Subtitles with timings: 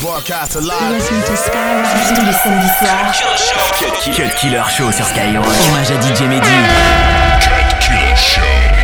[0.00, 0.92] Broadcast live.
[0.92, 3.12] Listen to Skyrock tous les samedis soirs.
[4.14, 5.44] Cut Killer Show sur Skyrock.
[5.44, 6.48] Hommage à DJ Mehdi.
[7.40, 8.79] Cut Killer Show.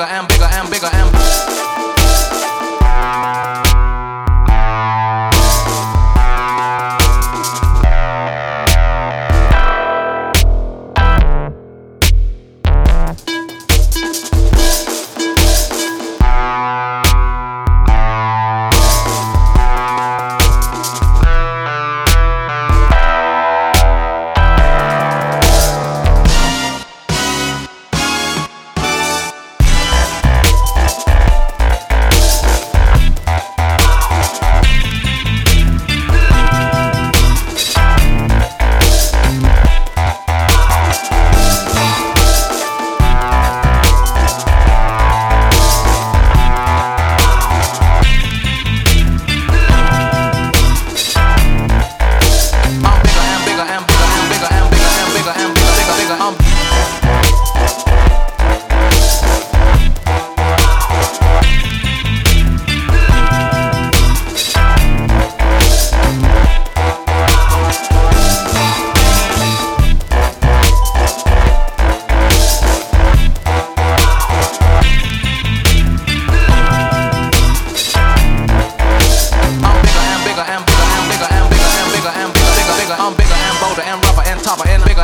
[0.00, 0.39] nigga, I'm.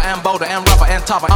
[0.06, 1.26] Sucker there, sucker there, sucker.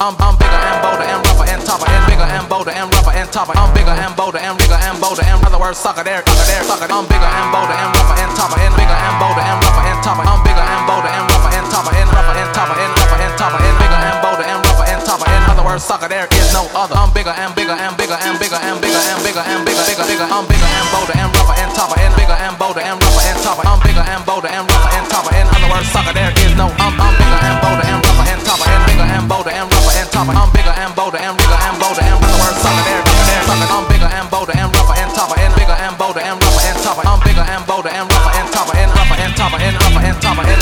[0.00, 3.12] I'm I'm bigger and bolder and rougher and tougher and bigger and bolder and rougher
[3.12, 3.54] and tougher.
[3.54, 6.88] I'm bigger and bolder and bigger and bolder and other words soccer there, there sucker.
[6.88, 10.00] I'm bigger and bolder and rougher and tougher and bigger and boulder and rougher and
[10.00, 10.42] tougher and
[10.88, 15.28] bolder and rougher and tougher and bigger and bolder and rougher and tougher.
[15.28, 16.96] In other words, sucker, there is no other.
[16.96, 20.06] I'm bigger and bigger and bigger and bigger and bigger and bigger and bigger, bigger,
[20.08, 20.26] bigger.
[20.26, 23.38] I'm bigger and bolder and rougher and tougher and bigger and bolder and rougher and
[23.44, 23.64] tougher.
[23.68, 24.71] I'm bigger and bolder and
[25.72, 25.80] rougher and tougher.
[25.80, 26.66] In other words, sucker, there is no.
[26.76, 29.94] I'm I'm bigger and bolder and rougher and tougher and bigger and bolder and rougher
[29.96, 30.34] and tougher.
[30.36, 33.68] I'm bigger and bolder and bigger and bolder and other words, sucker, there, there, sucker.
[33.72, 36.38] I'm bigger and bolder and rougher and tougher and bigger and bolder and
[36.82, 37.04] tougher.
[37.08, 40.16] I'm bigger and bolder and rougher and tougher and rougher and tougher and rougher and
[40.20, 40.60] tougher and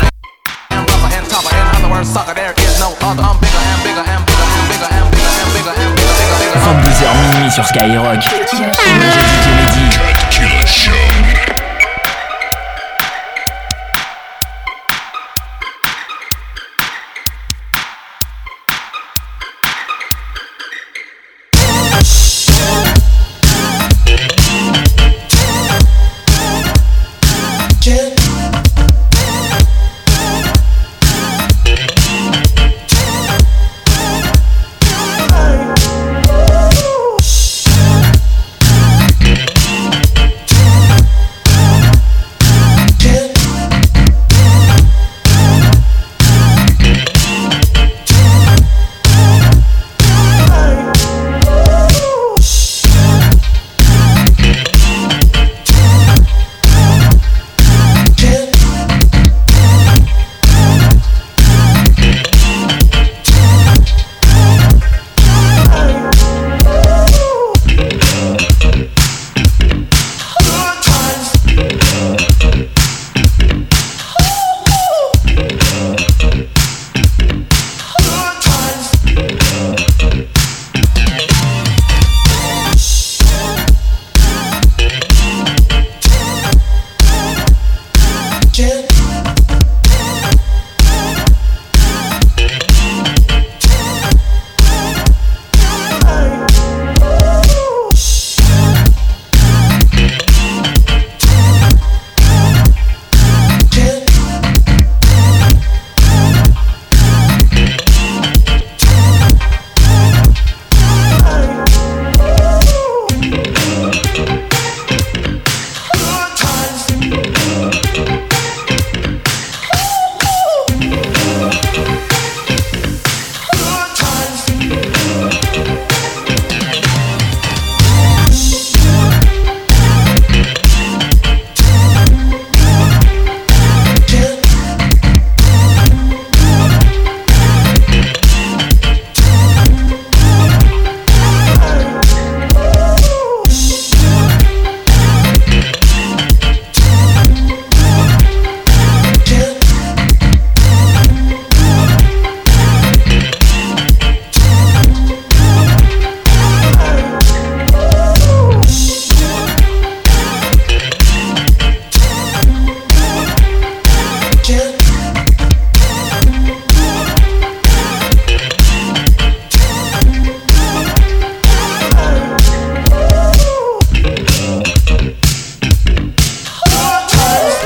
[0.71, 1.51] and rougher and tougher.
[1.51, 3.23] In other words, sucker, there is no other.
[3.23, 6.39] I'm bigger and bigger and bigger and bigger and bigger and bigger and bigger, bigger,
[6.39, 6.61] bigger.
[6.63, 8.23] 22h minuit sur Skyrock.
[8.23, 10.20] Hommage à DJ Mehdi.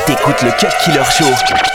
[0.06, 1.73] T'écoutes le cœur qui leur chauffe.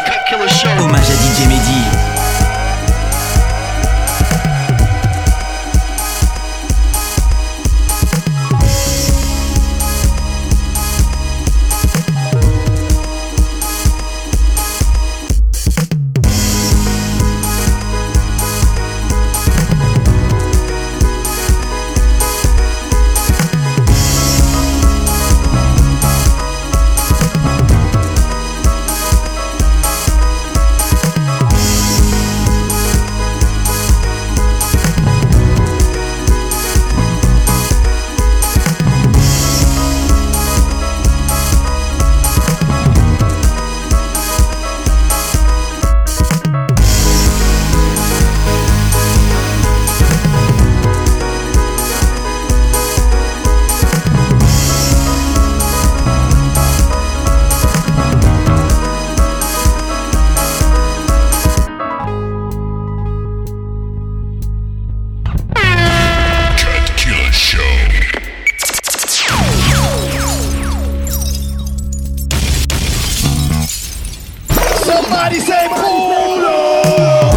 [74.89, 77.28] Somebody say Polo!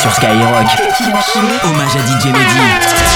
[0.00, 0.66] Sur Skyrock.
[1.64, 3.09] Hommage à DJ Mehdi.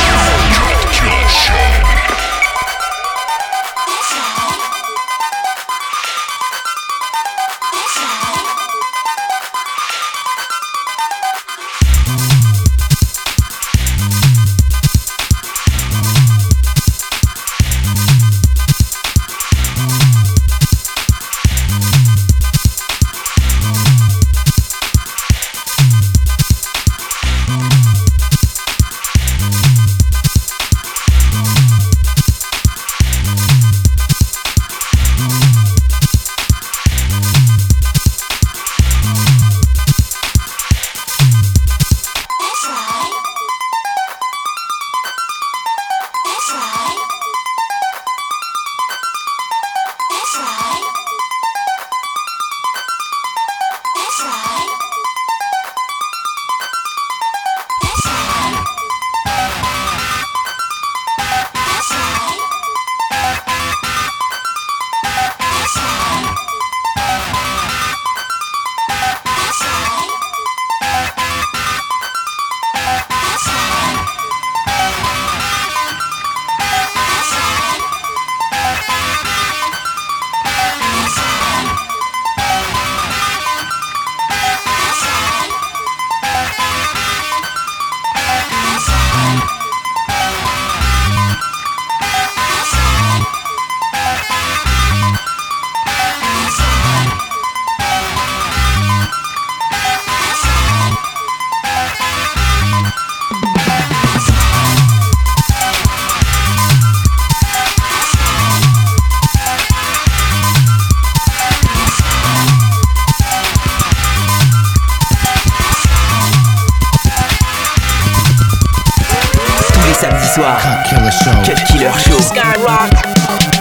[120.34, 120.58] soir.
[120.88, 121.42] Killer Show.
[121.66, 122.18] Killer Show.
[122.18, 123.53] Skyrock.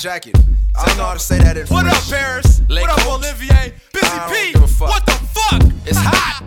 [0.00, 0.34] Jacket.
[0.78, 2.62] I don't know how to say that in What up, Paris?
[2.70, 3.16] Les what up, Côtes.
[3.16, 3.74] Olivier?
[3.92, 4.52] Busy P.
[4.54, 4.88] give a fuck.
[4.88, 5.62] What the fuck?
[5.84, 6.40] It's hot.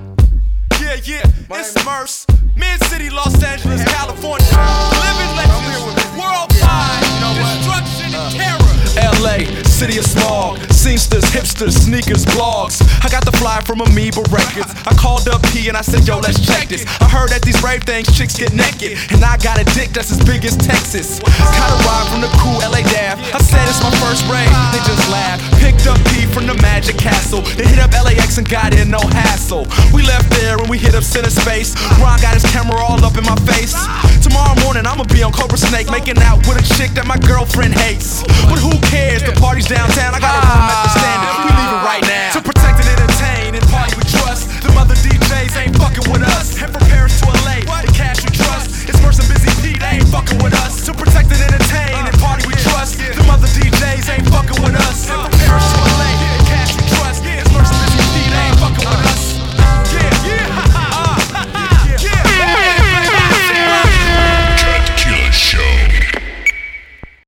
[0.82, 1.22] Yeah, yeah.
[1.50, 2.26] My it's Murs.
[2.58, 4.48] Mid City, Los Angeles, California.
[5.06, 6.02] Living legends.
[6.18, 7.06] Worldwide.
[7.06, 7.34] You know?
[7.38, 8.26] Destruction Uh.
[8.26, 9.22] and terror.
[9.22, 12.84] LA, city of smog, Seamsters, hipsters, sneakers, blogs.
[13.00, 14.68] I got the fly from Amoeba Records.
[14.84, 16.84] I called up P and I said, yo, let's check this.
[17.00, 20.12] I heard that these rave things chicks get naked, and I got a dick that's
[20.12, 21.24] as big as Texas.
[21.24, 23.16] Got a ride from the cool LA Dav.
[23.32, 25.40] I said it's my first rave, they just laughed.
[25.64, 27.48] Picked up P from the Magic Castle.
[27.56, 29.64] They hit up LAX and got in no hassle.
[29.96, 31.80] We left there and we hit up center space.
[32.04, 33.72] Ron got his camera all up in my face.
[34.20, 37.72] Tomorrow morning I'ma be on Cobra Snake making out with a chick that my girlfriend
[37.72, 38.20] hates.
[38.52, 39.24] But who cares?
[39.24, 40.12] The party's downtown.
[40.12, 40.73] I got the